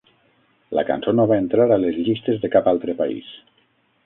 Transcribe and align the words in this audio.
La 0.77 0.83
cançó 0.87 1.13
no 1.19 1.25
va 1.31 1.37
entrar 1.43 1.69
a 1.75 1.79
les 1.85 2.01
llistes 2.09 2.43
de 2.47 2.53
cap 2.57 2.71
altre 2.73 2.97
país. 3.05 3.31